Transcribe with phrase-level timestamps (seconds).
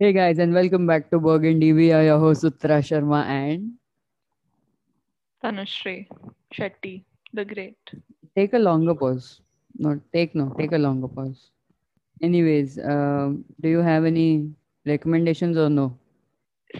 [0.00, 1.74] Hey guys, and welcome back to Burgundy.
[1.74, 3.72] We are your hosts Uttara Sharma and
[5.44, 6.08] Tanushree
[6.54, 7.76] Shetty, the great.
[8.34, 9.42] take a longer pause.
[9.76, 11.50] No, take no, take a longer pause.
[12.22, 14.50] Anyways, um, do you have any
[14.86, 15.98] recommendations or no?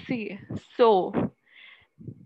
[0.07, 0.41] See,
[0.79, 1.13] so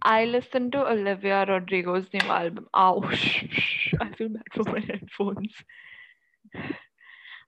[0.02, 2.68] I listened to Olivia Rodrigo's new album.
[2.72, 3.44] Ouch,
[4.00, 5.54] I feel bad for my headphones.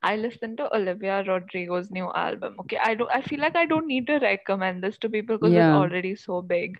[0.09, 2.57] I listened to Olivia Rodrigo's new album.
[2.65, 3.11] Okay, I don't.
[3.19, 5.69] I feel like I don't need to recommend this to people because Yeah.
[5.71, 6.77] it's already so big.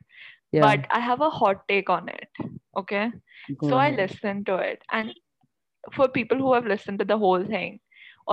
[0.53, 0.63] Yeah.
[0.67, 2.29] But I have a hot take on it.
[2.83, 3.05] Okay.
[3.63, 3.99] go so I ahead.
[4.03, 5.15] listened to it, and
[5.99, 7.81] for people who have listened to the whole thing,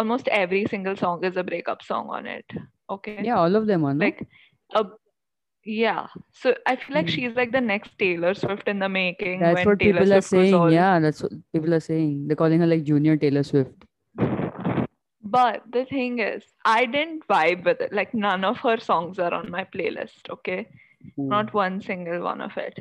[0.02, 2.46] almost every single song is a breakup song on it.
[2.98, 3.18] Okay.
[3.30, 4.06] Yeah, all of them are no?
[4.06, 4.28] Like,
[4.82, 4.86] a,
[5.66, 6.08] yeah.
[6.32, 7.16] So I feel like Hmm.
[7.16, 9.40] she's like the next Taylor Swift in the making.
[9.40, 10.54] That's when what Taylor people are Swift was saying.
[10.62, 12.28] all- Yeah, that's what people are saying.
[12.28, 13.86] They're calling her like Junior Taylor Swift.
[15.34, 17.94] But the thing is, I didn't vibe with it.
[17.94, 20.30] Like none of her songs are on my playlist.
[20.30, 20.68] Okay.
[21.16, 21.30] Hmm.
[21.30, 22.80] Not one single one of it.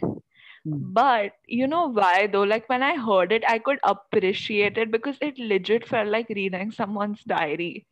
[0.65, 0.79] Hmm.
[1.01, 2.43] But you know why though?
[2.55, 6.71] Like when I heard it, I could appreciate it because it legit felt like reading
[6.71, 7.87] someone's diary.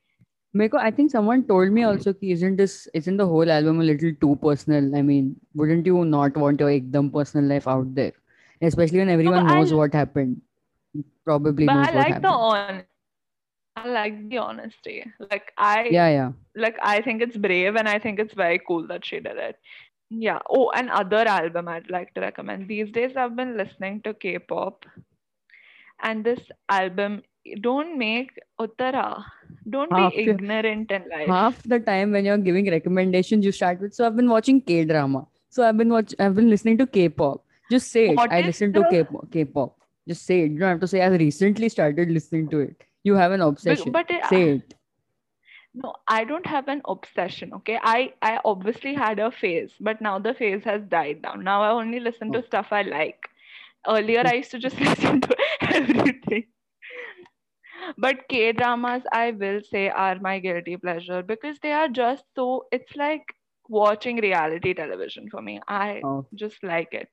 [0.56, 3.84] Meko, I think someone told me also ki isn't this isn't the whole album a
[3.84, 4.96] little too personal?
[4.96, 8.12] I mean, wouldn't you not want your ekdam personal life out there?
[8.62, 10.40] Especially when everyone I- knows what happened.
[11.24, 12.24] Probably But I what like happened.
[12.24, 12.82] the on
[13.76, 15.04] I like the honesty.
[15.30, 16.32] Like I yeah, yeah.
[16.54, 19.56] like I think it's brave and I think it's very cool that she did it.
[20.10, 20.40] Yeah.
[20.50, 22.68] Oh, another album I'd like to recommend.
[22.68, 24.84] These days I've been listening to K-pop.
[26.02, 27.22] And this album,
[27.60, 29.22] don't make Uttara.
[29.68, 31.28] Don't Half be ignorant in life.
[31.28, 33.94] Half the time when you're giving recommendations, you start with.
[33.94, 35.26] So I've been watching K drama.
[35.48, 36.14] So I've been watch.
[36.18, 37.44] I've been listening to K-pop.
[37.70, 38.16] Just say it.
[38.16, 39.30] What I is listen to K-pop.
[39.30, 39.76] K-pop.
[40.08, 40.52] Just say it.
[40.52, 42.82] You don't have to say I recently started listening to it.
[43.04, 43.92] You have an obsession.
[43.92, 44.74] But it, say it.
[45.74, 47.52] no, I don't have an obsession.
[47.54, 47.78] Okay.
[47.82, 51.44] I, I obviously had a phase, but now the phase has died down.
[51.44, 52.42] Now I only listen to Oh.
[52.42, 53.28] stuff I like.
[53.86, 56.46] Earlier I used to just listen to everything.
[57.96, 62.66] But K dramas, I will say, are my guilty pleasure because they are just so,
[62.72, 63.24] it's like
[63.68, 65.60] watching reality television for me.
[65.68, 66.26] I Oh.
[66.34, 67.08] just like it.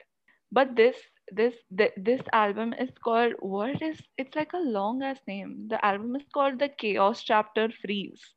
[0.52, 0.97] But this,
[1.32, 5.68] this, th- this album is called, what is, it's like a long ass name.
[5.70, 8.34] The album is called The Chaos Chapter Freeze.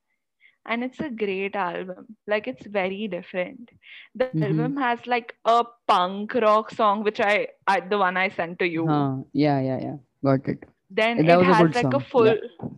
[0.67, 2.17] And it's a great album.
[2.27, 3.71] Like it's very different.
[4.15, 4.43] The Mhm.
[4.43, 8.67] album has like a punk rock song, which I, I the one I sent to
[8.67, 9.22] you Huh.
[9.33, 9.97] Yeah, yeah, yeah.
[10.25, 10.65] Got it.
[10.91, 12.69] then That it a has good like a full yeah.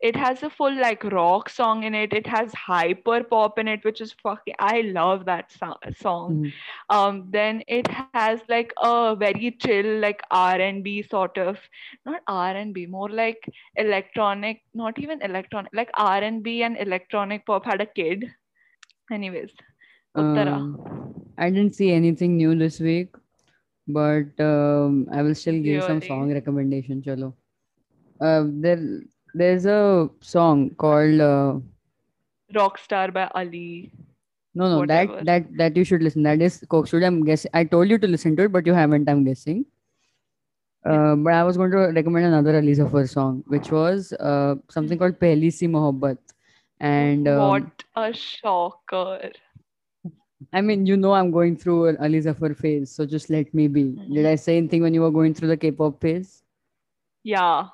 [0.00, 3.84] It has a full like rock song in it it has hyper pop in it
[3.84, 6.52] which is fucking i love that so- song Mhm.
[6.96, 11.58] um then it has like a very chill like r&b sort of
[12.04, 13.40] not r&b more like
[13.76, 18.26] electronic not even electronic like r&b and electronic pop had a kid
[19.18, 19.52] anyways
[20.22, 20.68] uttara Um,
[21.44, 23.08] I didn't see anything new this week,
[23.96, 27.02] but um, I will still give some song recommendation.
[27.06, 27.28] Chalo.
[28.20, 28.78] Uh, there,
[29.34, 31.54] there's a song called uh,
[32.54, 33.92] rockstar by ali
[34.56, 34.78] no, no.
[34.78, 35.16] Whatever.
[35.16, 36.22] That that that you should listen.
[36.22, 37.08] That is Coke Studio.
[37.08, 37.50] I'm guessing.
[37.52, 39.08] I told you to listen to it, but you haven't.
[39.08, 39.64] I'm guessing.
[40.86, 44.96] Uh, but I was going to recommend another Ali Zafar song, which was uh, something
[44.96, 46.18] called Pehli Si Mohabbat.
[46.78, 49.32] And um, what a shocker
[50.52, 53.66] I mean, you know, I'm going through an Ali Zafar phase, so just let me
[53.66, 53.84] be.
[53.84, 54.14] Mm-hmm.
[54.14, 56.44] Did I say anything when you were going through the K-pop phase?
[57.24, 57.68] yeah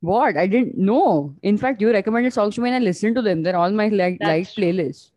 [0.00, 0.36] What?
[0.36, 1.34] I didn't know.
[1.42, 3.42] In fact, you recommended songs to me and I listened to them.
[3.42, 5.10] They're all my like liked playlists.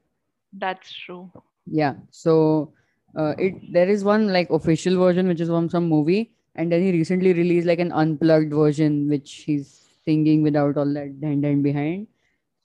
[0.53, 1.31] that's true
[1.65, 1.95] Yeah.
[2.11, 2.73] So
[3.15, 6.81] uh, it there is one like official version which is from some movie, and then
[6.81, 11.61] he recently released like an unplugged version which he's singing without all that den den
[11.61, 12.07] behind.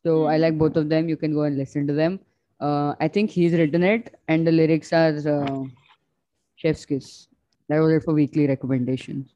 [0.05, 0.41] So I Mhm.
[0.47, 1.09] like both of them.
[1.09, 2.21] You can go and listen to them.
[2.61, 5.65] Uh, I think he's written it, and the lyrics are uh,
[6.57, 7.29] Chef's Kiss.
[7.69, 9.34] That was it for weekly recommendations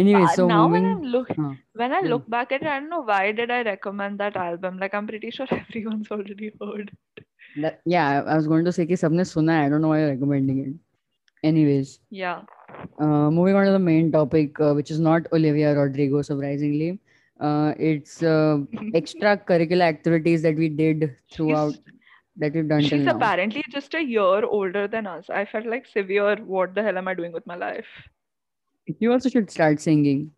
[0.00, 1.52] anyway so now moving, when i'm look huh.
[1.80, 4.78] when i look back at it i don't know why did i recommend that album.
[4.78, 7.24] Like i'm pretty sure everyone's already heard it.
[7.62, 10.10] That, yeah i was going to say that sabne suna i don't know why you're
[10.10, 10.74] recommending it.
[11.46, 12.42] Anyways yeah.
[12.98, 16.98] uh, moving on to the main topic uh, which is not olivia rodrigo surprisingly.
[17.38, 18.58] Uh, it's uh,
[19.00, 21.82] extracurricular activities that we did throughout she's,
[22.36, 23.72] that we've done she's apparently now.
[23.78, 25.28] just a year older than us.
[25.28, 27.84] I felt like severe what the hell am i doing with my life?
[28.86, 30.30] You also should start singing.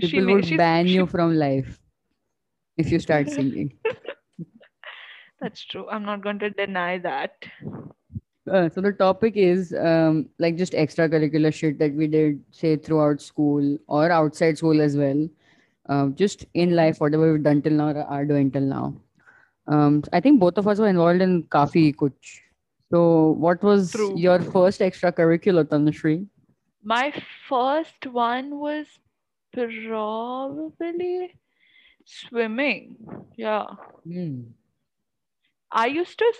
[0.00, 1.80] She People ma- would she's- ban she- you from life
[2.76, 3.72] if you start singing.
[5.40, 5.88] That's true.
[5.88, 7.44] I'm not going to deny that.
[8.50, 13.20] Uh, so the topic is um, like just extracurricular shit that we did say throughout
[13.20, 15.28] school or outside school as well.
[15.88, 18.94] Um, just in life, whatever we've done till now or are doing till now.
[19.66, 22.40] Um, I think both of us were involved in Kafi Kuch.
[22.90, 24.16] So, what was True.
[24.18, 26.26] your first extracurricular, Tanushree?
[26.84, 27.12] My
[27.48, 28.86] first one was
[29.52, 31.34] probably
[32.04, 32.96] swimming.
[33.36, 33.66] Yeah.
[34.06, 34.42] Hmm.
[35.72, 36.32] I used to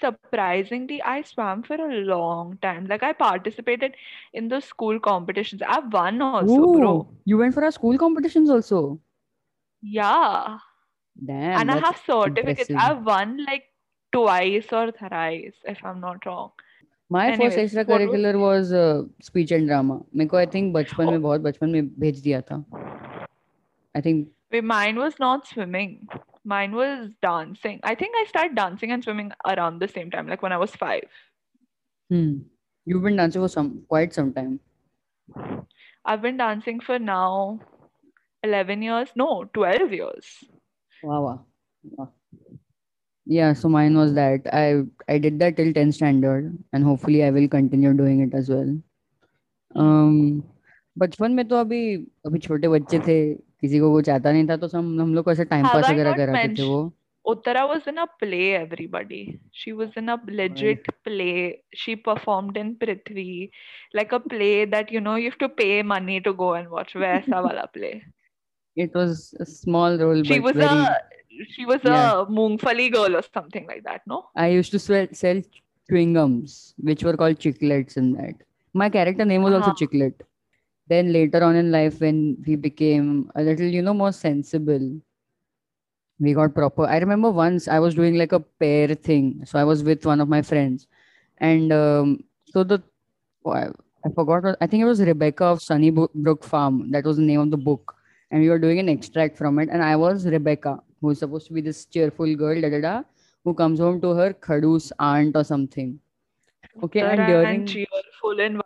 [0.00, 2.86] surprisingly I swam for a long time.
[2.86, 3.94] Like I participated
[4.32, 5.62] in the school competitions.
[5.66, 7.08] I've won also, bro.
[7.24, 9.00] You went for our school competitions also.
[9.82, 10.58] Yeah.
[11.24, 12.70] Damn, and I have certificates.
[12.70, 12.76] impressive.
[12.76, 13.64] I've won like
[14.12, 16.52] twice or thrice, if I'm not wrong
[17.09, 19.99] My first Anyways, what was- extracurricular was uh, speech and drama.
[20.15, 22.63] मेरे को I think बचपन में बहुत बचपन में भेज दिया था.
[23.95, 26.07] I think Wait, mine was not swimming.
[26.45, 27.79] Mine was dancing.
[27.83, 30.75] I think I started dancing and swimming around the same time, like when I was
[30.75, 31.07] five.
[32.09, 32.31] hmm,
[32.85, 34.59] you've been dancing for some quite some time.
[36.05, 37.59] I've been dancing for now
[38.43, 39.09] 11 years.
[39.15, 40.43] No, 12 years.
[41.01, 41.45] Wow, wow,
[41.97, 42.09] wow.
[43.28, 44.46] Yeah, so mine was that.
[44.58, 44.84] I
[45.14, 48.70] I did that till 10th standard, and hopefully I will continue doing it as well.
[49.76, 50.42] Um,
[50.98, 51.80] बचपन में तो अभी
[52.26, 55.32] अभी छोटे बच्चे थे किसी को कुछ आता नहीं था तो हम हम लोग को
[55.32, 56.80] ऐसे टाइम पास वगैरह कराते थे वो
[57.28, 59.38] Uttara was in a play, everybody.
[59.52, 61.62] She was in a legit play.
[61.74, 63.50] She performed in Prithvi,
[63.92, 66.94] like a play that you know you have to pay money to go and watch.
[66.94, 67.92] Vaisa wala play.
[68.78, 71.00] it was a small role She was very a
[71.54, 72.20] she was Yeah.
[72.22, 74.02] a Moongfali girl or something like that.
[74.06, 74.26] No.
[74.36, 75.40] I used to sell, sell
[75.88, 78.34] chewing gums, which were called chiclets in that.
[78.74, 79.78] My character name was also Uh-huh.
[79.86, 80.14] Chiclet.
[80.88, 85.00] Then later on in life, when we became a little, you know, more sensible,
[86.20, 86.84] we got proper.
[86.86, 89.42] I remember once I was doing like a pair thing.
[89.44, 90.86] So I was with one of my friends.
[91.38, 92.82] And um, so the,
[93.44, 93.68] oh, I,
[94.04, 96.90] I forgot, what- I think it was Rebecca of Sunnybrook Brook Farm.
[96.90, 97.94] That was the name of the book.
[98.30, 99.68] And we were doing an extract from it.
[99.70, 103.02] And I was Rebecca, who is supposed to be this cheerful girl, da da da,
[103.44, 105.98] who comes home to her Khadu's aunt or something.
[106.82, 108.62] Okay, and during and cheerful in one.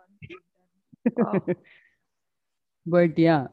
[1.17, 1.41] Wow.
[2.85, 3.47] but yeah,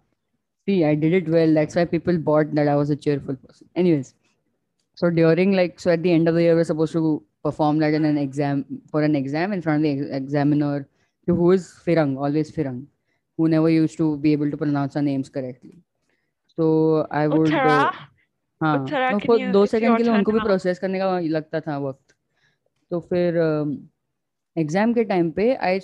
[0.67, 1.53] see, I did it well.
[1.55, 3.69] That's why people bought that I was a cheerful person.
[3.77, 4.15] Anyways,
[4.94, 7.94] so during like so at the end of the year, we're supposed to perform that
[7.94, 10.88] in an exam for an exam in front of the ex- examiner,
[11.27, 12.87] who is Firang, always Firang,
[13.37, 15.79] who never used to be able to pronounce our names correctly.
[16.56, 17.50] So I would.
[17.50, 17.93] Uttara, uh,
[18.60, 22.14] हाँ, उत्तराखंड तो दो second के लिए उनको भी process करने का लगता था वक्त।
[22.90, 23.36] तो फिर
[24.56, 25.78] एग्ज़ाम के टाइम पे आई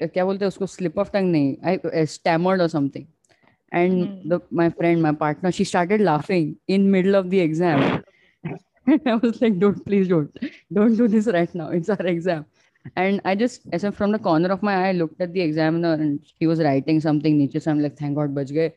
[0.00, 3.04] क्या बोलते हैं उसको स्लिप ऑफ़ टंग नहीं आई स्टैमर्ड और something.
[3.72, 9.12] And the my friend my partner she started laughing in middle of the exam I
[9.14, 10.38] was like don't please don't
[10.72, 12.44] don't do this right now it's our exam
[12.98, 16.18] and I just as from the corner of my eye look at the examiner and
[16.20, 18.68] she was writing something नीचे से I like thank God बच गए.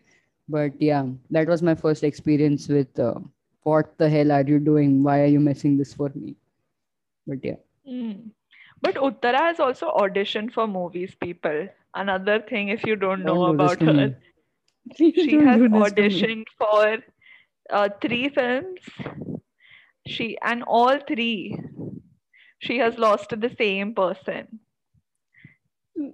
[0.49, 3.15] But yeah, that was my first experience with uh,
[3.63, 5.03] what the hell are you doing?
[5.03, 6.35] Why are you messing this for me?
[7.27, 7.55] But yeah.
[7.87, 8.29] Hmm.
[8.81, 11.67] But Uttara has also auditioned for movies, people.
[11.95, 14.17] Another thing, if you don't know Don't about her,
[14.97, 16.09] she has do this to me.
[16.09, 16.97] auditioned for
[17.69, 18.79] uh, three films.
[20.07, 21.57] She and all three,
[22.59, 24.59] she has lost to the same person.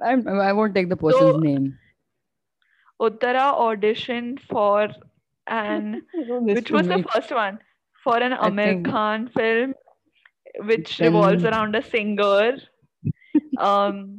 [0.03, 1.77] I'm, I won't take the person's So- name.
[3.01, 4.89] Uttara auditioned for
[5.47, 7.59] an Don't do this which was the first one
[8.03, 9.73] for an I Aamir think- Khan film,
[10.65, 12.57] which revolves around a singer.
[13.57, 14.17] Um,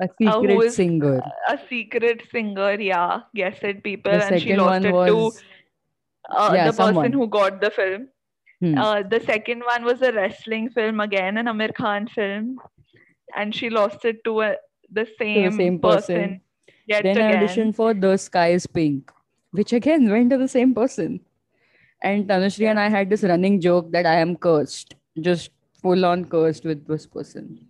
[0.00, 1.20] a secret is- singer.
[1.48, 5.42] a secret singer, yeah, guess it, people, The and she lost it was
[6.30, 7.04] to uh, yeah, the someone.
[7.06, 8.08] person who got the film.
[8.60, 8.78] Hmm.
[8.78, 12.58] Uh, the second one was a wrestling film, again an Aamir Khan film,
[13.36, 14.54] and she lost it to a,
[14.92, 16.14] the same, same person.
[16.16, 16.40] person.
[16.88, 19.12] Yet then I auditioned for The Sky is Pink,
[19.50, 21.20] which again went to the same person.
[22.02, 25.50] And Tanushree and I had this running joke that I am cursed, just
[25.82, 27.60] full on cursed with this person.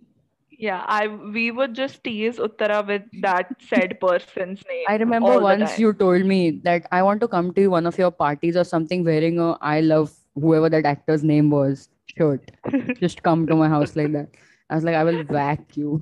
[0.51, 4.85] Yeah, I we would just tease Uttara with that said person's name.
[4.87, 8.11] I remember once you told me that I want to come to one of your
[8.11, 12.51] parties or something wearing a I love whoever that actor's name was shirt.
[12.99, 14.29] just come to my house like that.
[14.69, 16.01] I was like, I will whack you.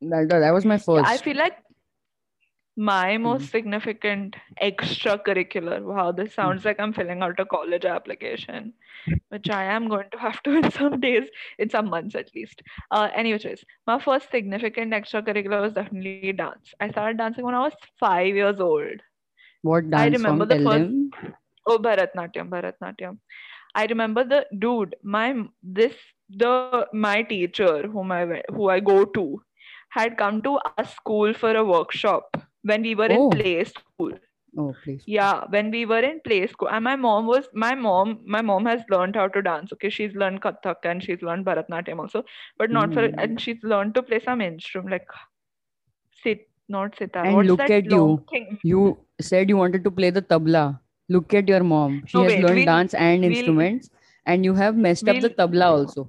[0.00, 1.06] that, that was my Yeah, first.
[1.06, 1.56] I feel like
[2.76, 3.18] my Hmm.
[3.18, 5.82] most significant extracurricular.
[5.82, 8.74] Wow, this sounds like I'm filling out a college application,
[9.28, 12.62] which I am going to have to in some days, in some months at least.
[12.90, 16.74] Uh, anyways, my first significant extracurricular was definitely dance.
[16.80, 19.02] I started dancing when I was five years old.
[19.62, 20.48] What dance I remember form?
[20.48, 21.34] the Tell first- them.
[21.66, 23.18] Oh, Bharatnatyam, Bharatnatyam.
[23.74, 25.94] I remember the dude, my this
[26.30, 29.26] the my teacher whom I went, who I go to.
[29.96, 32.36] had come to our school for a workshop
[32.70, 33.30] when we were Oh.
[33.30, 34.10] in play school.
[34.62, 35.02] Oh, please.
[35.06, 38.12] Yeah, when we were in play school, and my mom was my mom.
[38.34, 39.72] My mom has learned how to dance.
[39.76, 42.22] Okay, she's learned Kathak and she's learned Bharatnatyam also,
[42.62, 43.14] but not for Mm.
[43.24, 45.16] and she's learned to play some instrument like
[46.22, 47.24] sit, not sitar.
[47.24, 48.24] And What's look at you.
[48.30, 48.58] thing?
[48.62, 50.80] You said you wanted to play the tabla.
[51.08, 52.02] Look at your mom.
[52.06, 53.90] She No, has wait, learned we'll- dance and we'll- instruments,
[54.26, 56.08] and you have messed up the tabla also.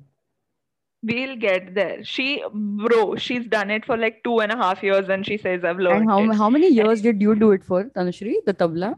[1.01, 2.03] We'll get there.
[2.03, 5.63] She, bro, she's done it for like two and a half years, and she says
[5.63, 6.35] I've learned And how, it.
[6.35, 8.97] how many years did you do it for, Tanushree, the tabla?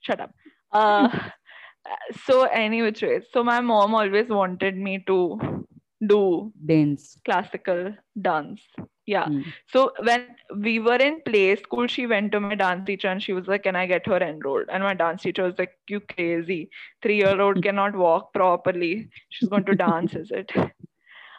[0.00, 0.32] shut up
[0.72, 1.08] uh
[2.26, 5.16] so any which way so my mom always wanted me to
[6.06, 7.18] do Dance.
[7.24, 8.60] classical dance
[9.06, 9.28] yeah.
[9.28, 9.52] Mm.
[9.66, 13.32] so when we were in play school she went to my dance teacher and she
[13.32, 14.66] was like can i get her enrolled?
[14.70, 16.70] And my dance teacher was like you crazy.
[17.02, 19.08] Three year old cannot walk properly.
[19.30, 20.52] She's going to dance is it?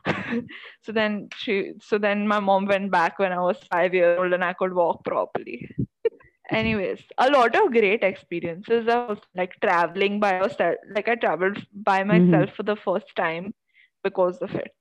[0.81, 4.33] So then she so then my mom went back when i was five years old
[4.33, 5.69] and i could walk properly.
[6.51, 8.87] Anyways a lot of great experiences.
[8.87, 12.43] I was like traveling by yourself like i traveled by Mm-hmm.
[12.43, 13.53] myself for the first time
[14.03, 14.75] because of it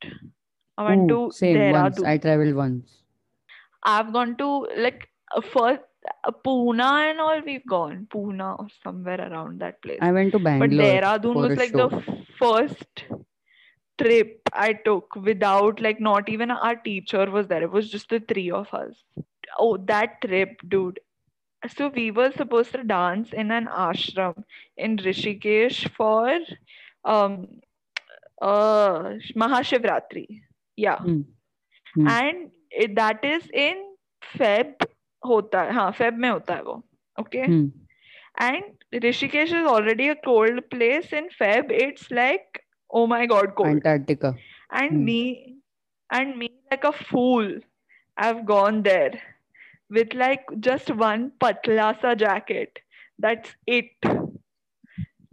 [0.78, 2.02] i went Ooh, to same once.
[2.02, 3.00] I traveled once.
[3.82, 5.82] i've gone to like uh, first
[6.24, 10.38] uh, Pune and all we've gone Pune or somewhere around that place I went to
[10.38, 10.68] Bangalore.
[10.68, 10.84] but.
[10.84, 11.88] Dehradun was like show.
[11.88, 13.04] the first
[13.98, 17.62] trip I took without like not even our teacher was there.
[17.62, 18.92] It was just the three of us.
[19.58, 21.00] Oh, that trip, dude.
[21.68, 24.44] So we were supposed to dance in an ashram
[24.76, 26.38] in Rishikesh for
[27.04, 27.48] um
[28.42, 30.42] uh Mahashivratri.
[30.78, 32.48] या and
[32.96, 33.82] that is in
[34.22, 34.86] Feb
[35.22, 36.82] होता है हाँ Feb में होता है वो
[37.18, 42.58] okay and Rishikesh is already a cold place in Feb it's like
[42.90, 44.34] oh my god cold Antarctica
[44.74, 45.20] and me
[46.10, 47.60] and me like a fool
[48.16, 49.18] I have gone there
[49.92, 52.78] with like just one पतला sa jacket.
[53.18, 54.13] That's it.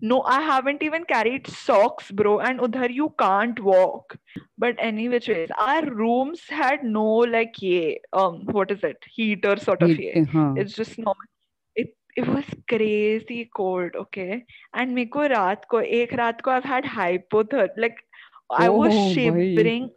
[0.01, 4.17] no i haven't even carried socks bro and udhar you can't walk.
[4.57, 7.05] But any which ways our rooms had no
[7.35, 9.05] like yeah um what is it?
[9.15, 10.53] Heater sort of yeah huh.
[10.55, 11.29] it's just normal.
[11.75, 14.43] It it was crazy cold okay?
[14.73, 18.03] And meko raat ko ek raat ko i've had hypothermia like
[18.49, 19.89] i oh, was shivering.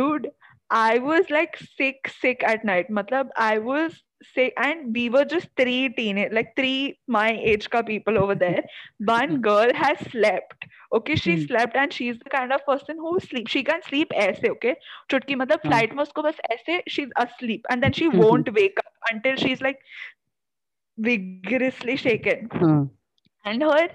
[0.00, 0.30] Dude
[0.70, 2.90] i was like sick sick at night.
[3.00, 4.02] Matlab i was
[4.34, 8.64] say and we were just three teenage like three my age ka people over there.
[8.98, 11.16] One girl has slept okay?
[11.16, 11.46] She hmm.
[11.46, 14.76] slept and she's the kind of person who sleeps she can sleep aise okay?
[15.10, 15.68] Chutki matlab hmm.
[15.68, 18.18] flight mein usko bas aise she's asleep and then she hmm.
[18.18, 19.80] won't wake up until she's like
[20.96, 22.48] vigorously shaken.
[22.52, 22.84] Hmm.
[23.44, 23.88] and her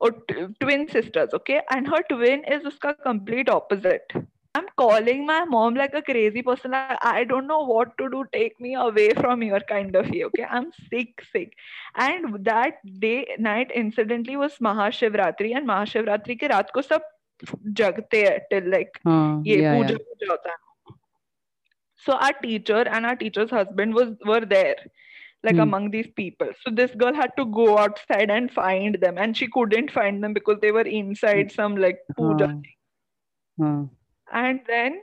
[0.00, 1.60] or t- twin sisters okay?
[1.70, 4.12] And her twin is uska complete opposite.
[4.56, 6.70] I'm calling my mom like a crazy person.
[6.70, 8.24] Like, I don't know what to do.
[8.32, 10.06] Take me away from your kind of.
[10.06, 11.54] Okay, I'm sick, sick.
[11.96, 15.56] And that day, night, incidentally, was Mahashivratri.
[15.56, 17.02] And Mahashivratri ke raat ko sab
[17.72, 19.00] jagte hai till like
[19.42, 20.04] ye yeah, puja yeah.
[20.12, 20.94] puja hota hai.
[21.96, 24.76] So our teacher and our teacher's husband was were there.
[25.42, 25.60] Like hmm.
[25.60, 26.48] among these people.
[26.62, 30.32] So this girl had to go outside and find them, and she couldn't find them
[30.32, 31.54] because they were inside hmm.
[31.56, 32.46] some like puja.
[32.46, 32.60] Hmm.
[32.60, 32.74] Thing.
[33.58, 33.84] Hmm.
[34.36, 35.00] And then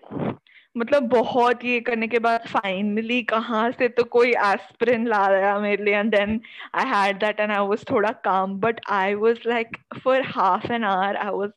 [0.77, 5.83] मतलब बहुत ये करने के बाद finally कहा से तो कोई एस्प्रिन ला रहा मेरे
[5.83, 6.39] लिए and then
[6.75, 10.83] I had that and I was थोड़ा काम but I was like for half an
[10.83, 11.51] hour I was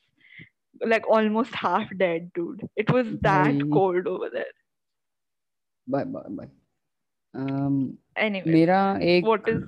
[0.88, 4.52] like almost half dead dude it was that cold over there
[5.88, 6.48] bye bye bye
[7.34, 7.78] um
[8.16, 9.62] anyway mera ek what is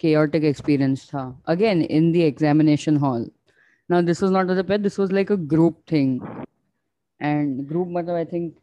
[0.00, 3.26] chaotic experience tha again in the examination hall.
[3.88, 6.20] Now this was not as a pet this was like a group thing.
[7.19, 8.55] and group matlab I think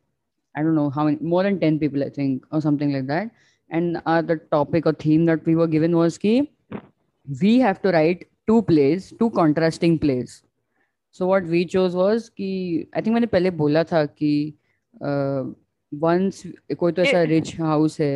[0.55, 3.31] I don't know how many more than 10 people I think or something like that
[3.71, 6.35] and uh, the topic or theme that we were given was ki
[7.41, 10.43] we have to write two plays two contrasting plays
[11.15, 12.51] so what we chose was कि
[12.95, 14.33] I think मैंने पहले बोला था कि
[15.03, 15.43] uh,
[15.93, 16.43] once
[16.79, 18.15] कोई तो ऐसा ए- rich house है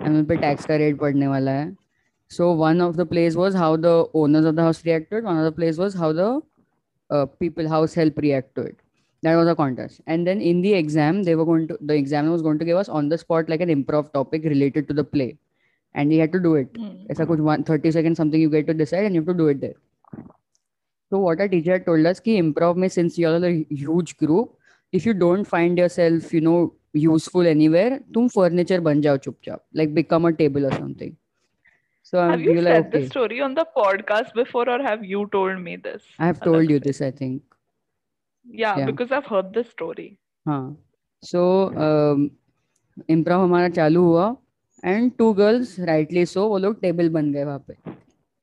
[0.00, 1.76] and उन पे टैक्स का रेट पड़ने वाला है
[2.30, 5.44] so one of the plays was how the owners of the house reacted one of
[5.48, 6.28] the plays was how the
[7.10, 8.76] uh, people house help react to it
[9.21, 10.01] that was a contest.
[10.07, 12.77] And then in the exam they were going to the examiner was going to give
[12.77, 15.37] us on the spot like an improv topic related to the play.
[15.93, 16.71] And we had to do it.
[16.73, 17.05] Mm.
[17.09, 19.47] it's like one, 30 seconds something you get to decide and you have to do
[19.47, 19.75] it there.
[21.09, 24.55] So what our teacher told us ki improv me since you're a huge group
[24.91, 29.93] if you don't find yourself you know useful anywhere tum furniture ban jao chupchap like
[29.93, 31.15] become a table or something.
[32.03, 32.99] So have I'm, you said like, okay.
[32.99, 36.03] this story on the podcast before or have you told me this?
[36.17, 37.43] I have told you this i think
[38.44, 38.86] yeah, Yeah.
[38.90, 40.08] because i've heard the story
[40.48, 40.70] Huh.
[41.22, 41.42] So
[41.84, 42.30] um,
[43.10, 44.26] improv हमारा चालू हुआ
[44.84, 47.74] and two girls rightly so वो लोग table बन गए वहां पे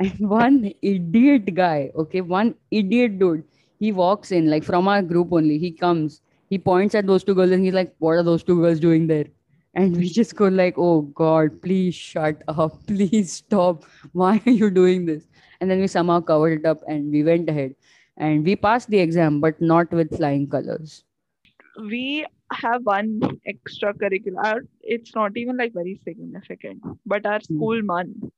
[0.06, 3.44] and one idiot guy okay one idiot dude
[3.84, 6.18] he walks in like from our group only he comes
[6.54, 9.08] he points at those two girls and he's like what are those two girls doing
[9.12, 9.30] there
[9.76, 10.92] and we just go like oh
[11.22, 13.88] god please shut up please stop
[14.24, 15.24] why are you doing this
[15.60, 17.74] and then we somehow covered it up and we went ahead
[18.17, 21.05] and we passed the exam but not with flying colors
[21.89, 27.57] we have one extracurricular it's not even like very significant but our hmm.
[27.57, 28.33] school MUN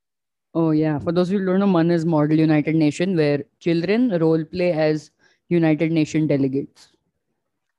[0.55, 4.43] Oh yeah, for those who don't know, MUN is Model United Nation, where children role
[4.43, 5.11] play as
[5.49, 6.91] United Nation delegates,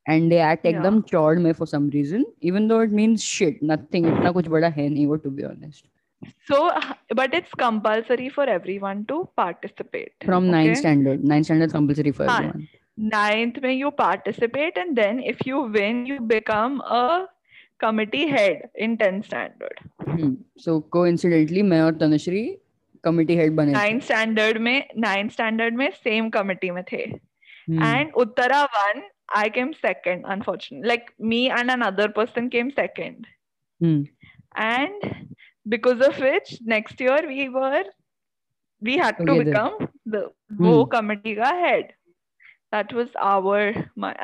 [0.07, 0.81] and they act Yeah.
[0.81, 3.61] ekdam chawd mein for some reason, even though it means shit.
[3.61, 5.89] Nothing, itna kuch bada hai nahi wo, to be honest.
[6.50, 6.58] so
[7.20, 10.80] but it's compulsory for everyone to participate From ninth okay?
[10.80, 12.36] standard, ninth standard is compulsory for Huh.
[12.38, 12.68] everyone.
[12.98, 17.28] ninth when you participate and then if you win you become a
[17.84, 20.34] committee head in 10th standard Hmm.
[20.66, 22.44] So coincidentally, मैं और Tanushree
[23.08, 23.78] committee head बने थे.
[23.80, 27.04] ninth standard में ninth standard में same committee में थे
[27.70, 27.84] Hmm.
[27.90, 29.04] and uttara won
[29.44, 33.28] i came second unfortunately like me and another person came second
[33.82, 34.02] Hmm.
[34.56, 35.08] and
[35.75, 37.85] because of which next year we were
[38.81, 39.77] we had to become
[40.15, 40.23] the
[40.69, 40.91] wo Hmm.
[40.97, 41.93] committee ka head
[42.73, 43.59] that was our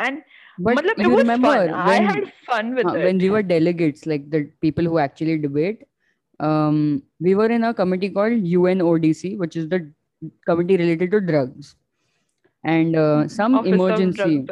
[0.07, 0.23] and
[0.59, 3.31] But matlab, you it was remember fun i had fun with uh, it when we
[3.31, 5.85] were delegates, like the people who actually debate,
[6.41, 9.93] um, we were in a committee called UNODC, which is the
[10.47, 11.77] committee related to drugs.
[12.65, 14.47] And uh, some Office emergency,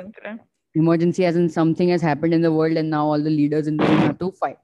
[0.75, 3.77] emergency as in something has happened in the world, and now all the leaders in
[3.77, 4.59] the room have to fight.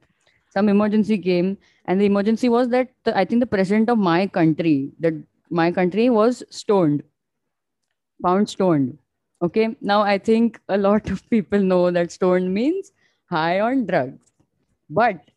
[0.50, 4.26] Some emergency came, and the emergency was that the, I think the president of my
[4.26, 5.14] country, that
[5.48, 7.02] my country was stoned,
[8.22, 8.98] found stoned.
[9.42, 12.92] Okay, now I think a lot of people know that stoned means
[13.30, 14.32] high on drugs.
[14.90, 15.30] But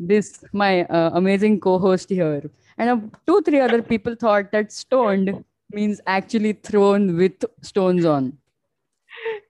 [0.00, 4.72] this, my uh, amazing co host here, and uh, two, three other people thought that
[4.72, 8.38] stoned means actually thrown with stones on.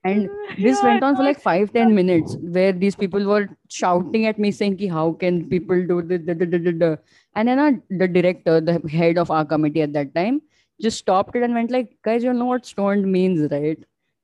[0.04, 4.38] And this went on for like five, ten minutes where these people were shouting at
[4.38, 6.20] me saying, Ki, How can people do this?
[6.22, 6.96] Da, da, da, da, da."
[7.34, 10.42] And then uh, the director, the head of our committee at that time,
[10.80, 13.78] just stopped it and went like, Guys, you know what stoned means, right?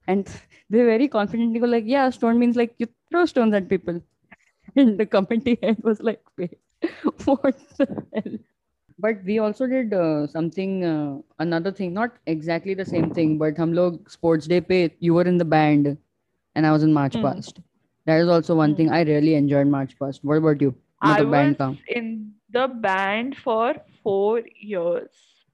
[0.07, 0.27] And
[0.71, 4.01] they very confidently go like, Yeah, stone means like you throw stones at people.
[4.77, 6.59] And the committee head was like, Wait,
[7.25, 8.38] what the hell?
[9.00, 13.58] But we also did uh, something, uh, another thing, not exactly the same thing, but
[13.58, 15.98] hum log sports day pe, you were in the band
[16.56, 17.22] and I was in March Hmm.
[17.22, 17.60] Past.
[18.06, 18.76] That is also one Hmm.
[18.76, 20.24] thing I really enjoyed March Past.
[20.24, 20.76] What about you?
[21.02, 21.70] i मतलब band was का.
[21.88, 25.46] in the band for four years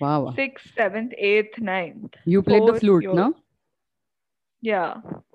[0.00, 0.36] Wow.
[0.36, 3.12] sixth seventh eighth ninth You played the four flute, years.
[3.12, 3.34] no?
[4.60, 5.29] yeah Oh,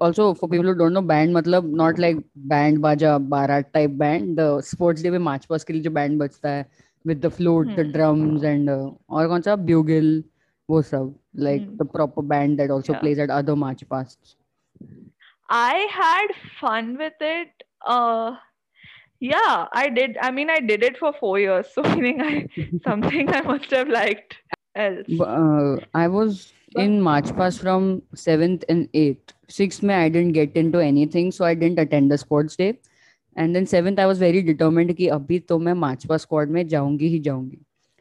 [0.00, 2.16] Also, for people who don't know, band मतलब not like
[2.52, 4.36] band baja barat type band.
[4.38, 6.64] The sports day में March Past के लिए जो band बजता है
[7.06, 7.92] with the flute, the Hmm.
[7.98, 10.22] drums and uh, और कौन सा bugle
[10.70, 11.14] वो सब
[11.48, 11.76] like Hmm.
[11.82, 13.00] the proper band that also Yeah.
[13.04, 14.36] plays at other March Pasts.
[15.48, 17.62] I had fun with it.
[17.86, 18.36] Uh,
[19.20, 20.16] yeah, I did.
[20.20, 22.48] I mean, I did it for four years, so meaning I
[22.88, 24.36] something I must have liked
[24.74, 25.06] else.
[25.08, 29.34] B- Uh, I was in March Past from seventh and eighth.
[29.50, 32.78] Sixth, May I didn't get into anything, so I didn't attend the sports day.
[33.36, 36.66] And then seventh, I was very determined कि अभी तो मैं March Past squad में
[36.68, 37.58] जाऊंगी ही जाऊंगी.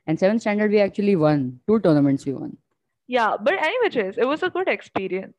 [0.08, 2.26] And seventh standard, we actually won two tournaments.
[2.26, 2.58] We won.
[3.08, 5.36] Yeah, but anyways, it was a good experience.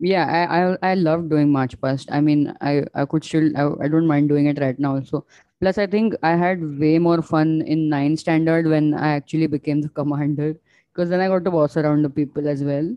[0.00, 2.08] Yeah, I I, I love doing March Past.
[2.10, 5.26] I mean, I I could still I, I don't mind doing it right now also.
[5.60, 9.80] Plus, I think I had way more fun in ninth standard when I actually became
[9.80, 10.56] the commander
[10.92, 12.94] because then I got to boss around the people as well.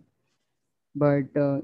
[0.95, 1.61] But uh,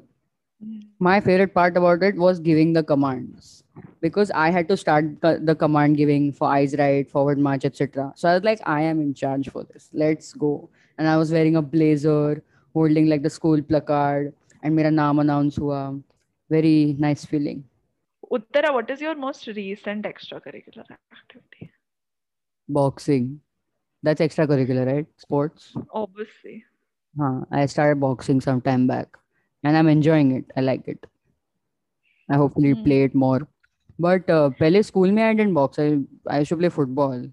[0.98, 3.64] my favorite part about it was giving the commands
[4.00, 8.12] because I had to start the, the command giving for eyes right, forward march, etc.
[8.16, 9.88] So I was like, I am in charge for this.
[9.92, 10.68] Let's go.
[10.98, 12.42] And I was wearing a blazer,
[12.74, 15.98] holding like the school placard, and mera naam announce hua.
[16.50, 17.64] Very nice feeling.
[18.30, 21.70] Uttara, what is your most recent extracurricular activity?
[22.68, 23.40] Boxing.
[24.02, 25.06] That's extracurricular, right?
[25.16, 25.74] Sports.
[25.92, 26.64] Obviously.
[27.18, 27.40] Huh.
[27.50, 29.16] I started boxing some time back,
[29.63, 30.45] and I'm enjoying it.
[30.55, 31.05] I like it.
[32.29, 32.83] I hopefully Hmm.
[32.83, 33.47] play it more.
[33.99, 35.79] But uh, पहले school में I didn't box.
[35.79, 35.87] I
[36.29, 37.25] I used to play football,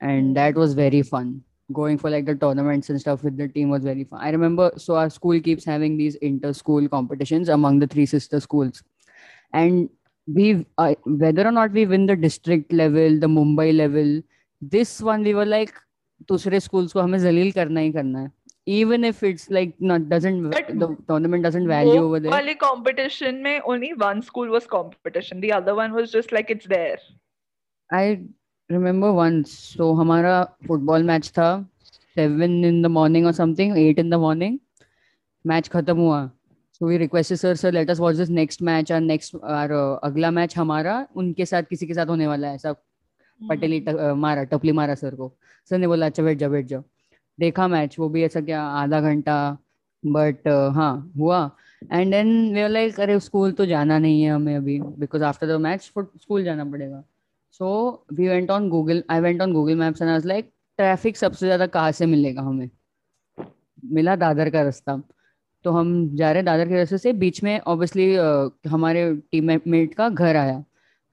[0.00, 1.42] and that was very fun.
[1.72, 4.20] Going for like the tournaments and stuff with the team was very fun.
[4.20, 4.70] I remember.
[4.76, 8.82] So our school keeps having these inter-school competitions among the three sister schools,
[9.52, 9.88] and
[10.26, 14.20] we uh, whether or not we win the district level, the Mumbai level,
[14.60, 15.72] this one we were like
[16.30, 18.30] दूसरे schools को हमें जलील करना ही करना है
[18.67, 23.41] Even if it's like not doesn't But the tournament doesn't value over there वाले competition
[23.43, 25.39] में only one school was competition.
[25.39, 26.97] The other one was just like it's there.
[27.89, 28.21] I
[28.69, 31.49] remember once so हमारा football match था
[32.15, 34.59] seven in the morning or something eight in the morning
[35.45, 36.31] match खत्म हुआ
[36.73, 39.99] so we requested sir sir let us watch this next match और next और uh,
[40.03, 42.75] अगला match हमारा उनके साथ किसी के साथ होने वाला है ऐसा
[43.39, 43.83] पटेली
[44.25, 45.31] मारा टपली मारा सर को
[45.69, 46.83] सर ने बोला अच्छा बैठ जाओ बैठ जाओ
[47.39, 49.35] देखा मैच वो भी ऐसा क्या आधा घंटा
[50.03, 51.39] बट हाँ हुआ।
[51.81, 55.59] एंड देन वे लाइक अरे स्कूल तो जाना नहीं है हमें अभी because after the
[55.61, 57.03] match school जाना पड़ेगा।
[57.53, 61.45] So we went on Google I went on Google Maps and I like traffic सबसे
[61.45, 62.69] ज़्यादा कहाँ से मिलेगा हमें?
[63.93, 65.01] मिला दादर का रास्ता।
[65.65, 69.51] तो हम जा रहे हैं दादर के रास्ते से बीच में ऑब्वियसली uh, हमारे टीम
[69.67, 70.63] मेट का घर आया।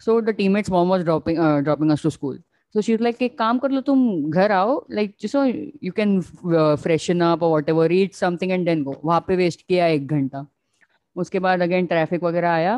[0.01, 2.39] So the teammate's mom was dropping dropping us to school
[2.75, 7.21] so she like एक काम कर लो तुम घर आओ like so you can freshen
[7.21, 10.47] up whatever eat something and then go वहाँ पे वेस्ट किया एक घंटा।
[11.17, 12.77] उसके बाद अगेन ट्रैफ़िक वगैरह आया।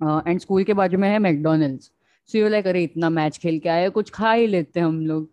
[0.00, 1.90] एंड uh, स्कूल के बाजू में है मैकडोनल्ड्स
[2.30, 5.06] सो यू लाइक अरे इतना मैच खेल के आया कुछ खा ही लेते हैं हम
[5.06, 5.28] लोग।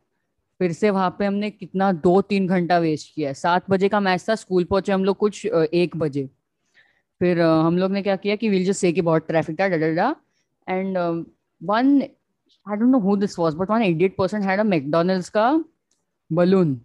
[0.60, 4.26] फिर से वहाँ पे हमने कितना दो तीन घंटा वेस्ट किया सात बजे का मैच
[4.30, 6.30] था स्कूल पहुँचे हम लोग कुछ अ, एक बजे।
[7.22, 10.16] फिर अ, हम लोग ने क्या किया कि विल जस्ट से बहुत ट्रैफ़िक था डा
[10.68, 10.98] and
[11.62, 12.02] one
[12.67, 15.51] I don't know who this was but one 88 percent had a McDonald's का
[16.31, 16.81] balloon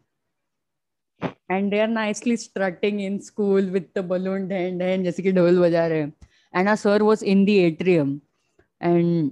[1.51, 5.59] and they are nicely स्ट्रटिंग in school with the balloon ढैन ढैन जैसे कि ढोल
[5.61, 6.13] बजा रहे हैं
[6.55, 8.19] and are sir was in the atrium
[8.81, 9.31] and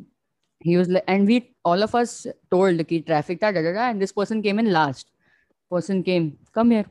[0.61, 3.89] he was like and we all of us told ki traffic tha da da da
[3.89, 5.07] and this person came in last
[5.71, 6.25] person came
[6.57, 6.85] come here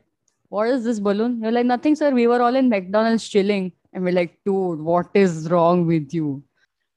[0.51, 4.03] what is this balloon you're like nothing sir we were all in mcdonald's chilling and
[4.03, 6.41] we're like dude what is wrong with you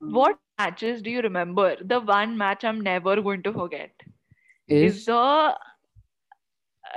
[0.02, 1.75] What matches do you remember?
[1.81, 3.91] The one match I'm never going to forget
[4.67, 5.55] is is the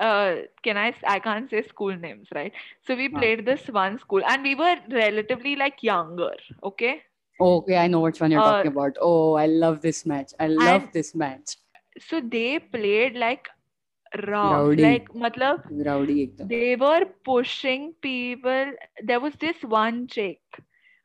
[0.01, 2.53] uh can I I can't say school names, right?
[2.83, 7.03] So we played this one school and we were relatively like younger, okay?
[7.41, 10.47] okay i know which one you're Uh, talking about oh i love this match i
[10.49, 11.57] love and- this match
[11.99, 13.49] So they played like
[14.27, 14.87] rough, Rowdy.
[14.87, 18.73] like matlab rowdy they were pushing people.
[19.03, 20.41] There was this one chick.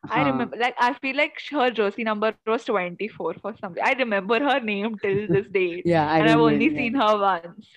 [0.10, 3.76] I remember, like, I feel like her jersey number was 24 for some.
[3.84, 5.82] I remember her name till this day.
[5.86, 7.68] yeah, I and I've only seen her once.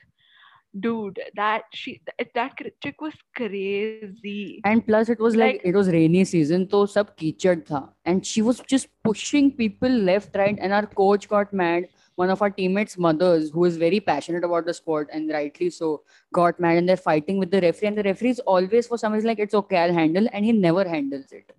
[0.78, 2.00] Dude, that she
[2.34, 4.60] that chick was crazy.
[4.64, 7.88] And plus, it was like, like it was rainy season, so sub kichad tha.
[8.04, 11.88] And she was just pushing people left, right, and our coach got mad.
[12.16, 16.02] One of our teammates' mothers, who is very passionate about the sport and rightly so,
[16.34, 17.88] got mad, and they're fighting with the referee.
[17.88, 20.52] And the referee is always for some reason like, "It's okay, I'll handle," and he
[20.52, 21.50] never handles it.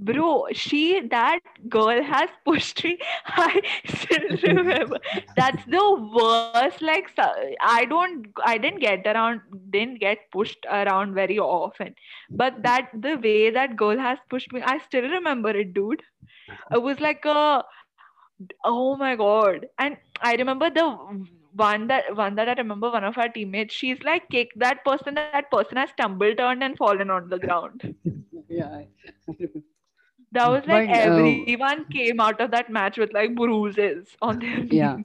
[0.00, 2.98] Bro, she that girl has pushed me.
[3.26, 4.98] I still remember.
[5.36, 5.84] That's the
[6.16, 6.82] worst.
[6.82, 7.10] Like
[7.60, 11.94] I don't, I didn't get around, didn't get pushed around very often.
[12.30, 16.02] But that the way that girl has pushed me, I still remember it, dude.
[16.72, 17.64] It was like a,
[18.64, 19.66] oh my god.
[19.78, 20.88] And I remember the
[21.54, 23.74] one that one that I remember one of our teammates.
[23.74, 25.14] She's like kicked that person.
[25.16, 27.94] That person has stumbled, turned, and fallen on the ground.
[28.48, 28.82] yeah
[30.40, 34.38] that was like but, everyone uh, came out of that match with like bruises on
[34.38, 34.96] their yeah.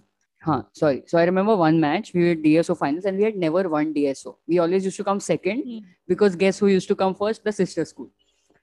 [0.43, 0.61] huh.
[0.73, 1.03] Sorry.
[1.07, 4.35] So i remember one match we were dso finals and we had never won dso
[4.47, 5.83] we always used to come second mm.
[6.07, 7.43] because guess who used to come first?
[7.43, 8.09] The sister school.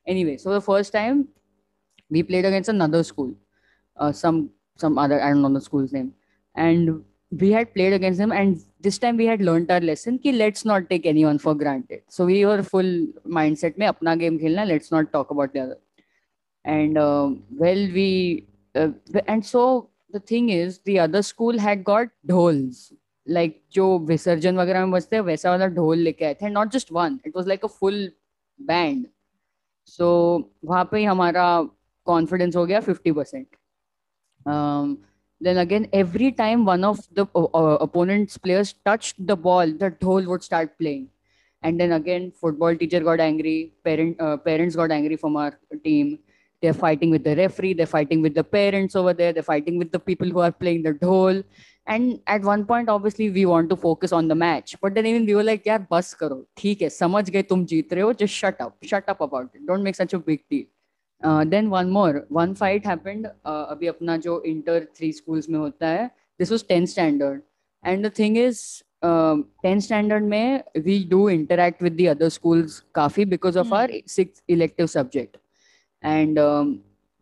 [0.06, 1.28] Anyway so the first time
[2.11, 3.32] we played against another school
[3.96, 6.12] uh, some some other i don't know the school's name.
[6.54, 7.02] And
[7.40, 10.64] we had played against them and this time we had learned our lesson ki let's
[10.70, 12.02] not take anyone for granted.
[12.08, 12.90] So we were full
[13.38, 15.78] mindset mein apna game khelna let's not talk about the other
[16.65, 18.89] And um, well, we uh,
[19.28, 22.91] and so the thing is, the other school had got dhols
[23.30, 26.91] like जो विसर्जन वगैरह में बजते हैं वैसा वाला ढोल लेके आए थे not just
[26.91, 28.12] one it was like a full
[28.69, 29.06] band
[29.88, 30.08] so
[30.65, 31.47] वहाँ पे ही हमारा
[32.06, 33.56] कॉन्फिडेंस हो गया fifty percent
[35.41, 39.89] then again every time one of the uh, uh, opponent's players touched the ball the
[40.04, 41.04] dhol would start playing
[41.63, 43.54] and then again football teacher got angry
[43.88, 45.52] parent uh, parents got angry from our
[45.84, 46.17] team
[46.62, 49.91] they're fighting with the referee they're fighting with the parents over there they're fighting with
[49.91, 51.43] the people who are playing the dhol
[51.86, 55.26] and at one point obviously we want to focus on the match but then even
[55.26, 58.41] we were like यार बस करो ठीक है समझ गए तुम जीत रहे हो just
[58.43, 60.65] shut up shut up about it don't make such a big deal
[61.21, 65.60] uh, then one more one fight happened uh, अभी अपना जो इंटर थ्री schools में
[65.60, 66.10] होता है
[66.41, 67.41] this was 10th standard
[67.84, 68.60] and the thing is
[69.10, 73.78] um, 10th standard में we do interact with the other schools काफी because of Hmm.
[73.80, 75.38] our six elective subject
[76.03, 76.38] And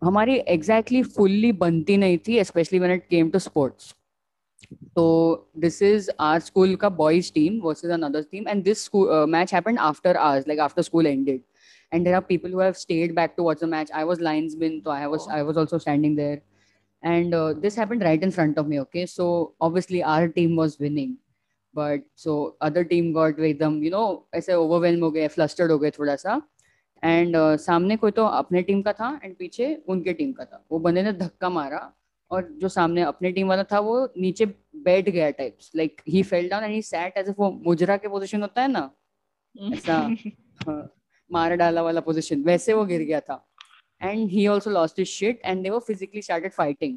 [0.03, 3.95] हमारी exactly fully बनती नहीं थी specially when it came to sports
[4.97, 5.05] तो
[5.59, 8.89] this is our school का boys team versus another team and this
[9.29, 11.41] match happen after hours like after school ended
[11.93, 14.91] and there are people who stayed back to watch match I was line bin तो
[14.91, 16.43] I was I was also standing there
[17.03, 19.27] and this happen right in front of me okay so
[19.61, 21.15] obviously our team was winning
[21.75, 25.91] but so other team got with them you know ऐसे overwhelm हो गए flustered हो गए
[25.91, 26.41] थोड़ा सा.
[27.03, 30.65] And uh, सामने कोई तो अपने टीम का था एंड पीछे उनके टीम का था।
[30.71, 31.91] वो बंदे ने धक्का मारा
[32.31, 34.47] और जो सामने अपने टीम वाला था वो नीचे
[34.79, 38.43] बैठ गया types like he fell down and he sat as वो मुजरा के पोजीशन
[38.43, 38.91] होता है ना?
[39.55, 39.95] ऐसा
[40.67, 40.91] हाँ,
[41.31, 43.47] मार डाला वाला पोजीशन वैसे वो गिर गया था।
[44.01, 46.97] And he also lost his shit and they were physically started fighting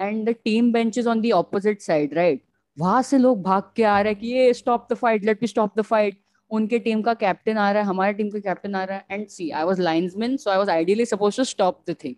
[0.00, 2.42] and the team bench is on the opposite side right
[2.76, 5.48] वहाँ से लोग भाग के आ रहे हैं कि ये stop the fight let me
[5.48, 6.18] stop the fight
[6.58, 9.26] उनके टीम का कैप्टन आ रहा है हमारे टीम का कैप्टन आ रहा है and
[9.28, 12.14] see I was linesman so I was ideally supposed to stop the thing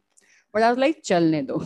[0.54, 1.62] but I was like चलने दो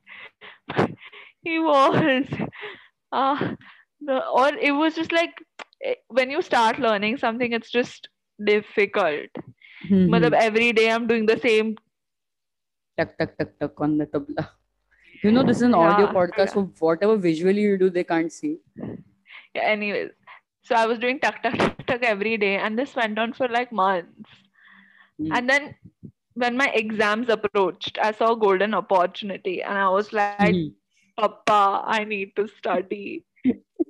[1.41, 2.27] he was.
[3.11, 3.55] Uh,
[4.07, 5.33] or it was just like
[5.83, 8.09] eh, when you start learning something, it's just
[8.43, 9.29] difficult.
[9.89, 10.09] Mhm.
[10.09, 11.75] Matlab, every day I'm doing the same.
[12.97, 14.49] tuck tuck tuck tuck on the tabla.
[15.23, 18.57] You know this is an audio podcast, so whatever visually you do, they can't see.
[19.53, 20.11] Yeah, anyways.
[20.63, 23.47] So I was doing tuck tuck tuck tuck every day, and this went on for
[23.47, 24.31] like months.
[25.19, 25.31] Hmm.
[25.33, 25.75] And then
[26.33, 30.73] when my exams approached, I saw a golden opportunity, and I was like, Mhm.
[31.17, 33.23] Papa, I need to study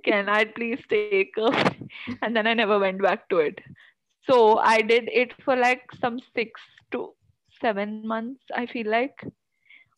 [0.05, 1.49] can I please take a?
[2.21, 3.59] And then I never went back to it.
[4.29, 7.13] So I did it for like some six to
[7.61, 9.25] seven months, I feel like,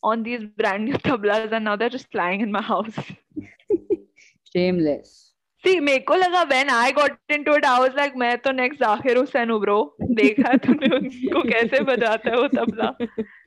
[0.04, 2.98] on these brand new tablas, and now they're just lying in my house.
[4.56, 5.28] Shameless.
[5.66, 8.80] See, मेरे को लगा when I got into it, I was like, मैं तो next
[8.80, 9.78] Zakir Hussain हूँ bro.
[10.20, 12.94] देखा तूने उनको कैसे बजाता है वो tabla.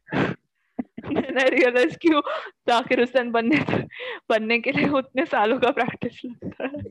[1.02, 2.20] Then I realized क्यों
[2.68, 3.58] जाकिर हुसैन बनने
[4.30, 6.82] बनने के लिए उतने सालों का प्रैक्टिस लगता है.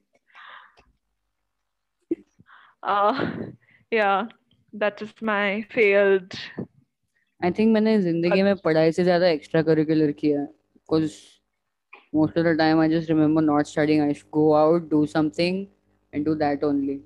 [2.82, 3.52] Uh,
[3.92, 4.28] yeah,
[4.74, 6.34] that is my failed.
[7.42, 10.48] I मैंने ज़िंदगी में पढ़ाई से ज़्यादा एक्स्ट्रा करिकुलर किया है.
[10.76, 11.18] Because
[12.14, 14.02] most of the time I just remember not studying.
[14.02, 15.68] I should go out, do something,
[16.14, 17.02] and do that only.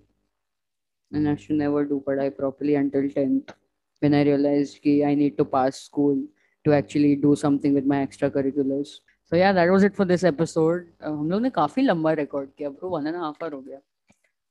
[1.12, 3.54] And I should never do पढ़ाई properly until 10th.
[4.02, 6.24] When I realized कि I need to pass school
[6.65, 8.89] to actually do something with my extracurriculars.
[9.33, 10.87] So yeah, that was it for this episode.
[11.03, 13.79] Uh, हम लोग ने काफी लंबा record किया bro one and half hour हो गया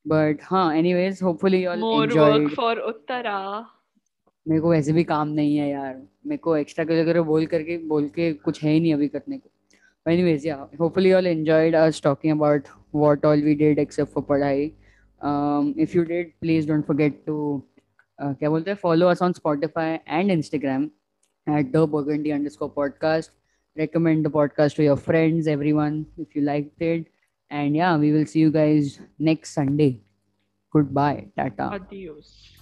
[0.05, 3.63] but हाँ anyways hopefully you all More enjoyed work for Uttara.
[4.47, 5.95] मेरे को वैसे भी काम नहीं है यार
[6.27, 9.49] मेरे को एक्स्ट्रा करिकुलर बोल करके बोल के कुछ है ही नहीं अभी करने को
[10.05, 12.67] anyways yeah hopefully you all enjoyed us talking about
[12.99, 14.59] what all we did except for padhai
[15.21, 17.35] um, if you did please don't forget to
[18.19, 20.85] uh, क्या बोलते हैं follow us on spotify and instagram
[21.46, 23.30] at the burgundy underscore podcast.
[23.76, 27.06] Recommend the podcast to your friends everyone if you liked it.
[27.50, 30.00] And yeah we will see you guys next sunday.
[30.72, 31.28] Goodbye.
[31.36, 31.76] Tata.
[31.76, 32.61] Adios.